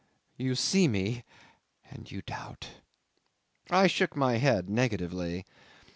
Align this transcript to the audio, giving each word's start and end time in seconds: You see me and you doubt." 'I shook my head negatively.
You 0.35 0.55
see 0.55 0.87
me 0.87 1.23
and 1.91 2.09
you 2.09 2.23
doubt." 2.23 2.69
'I 3.69 3.85
shook 3.85 4.15
my 4.15 4.37
head 4.37 4.67
negatively. 4.67 5.45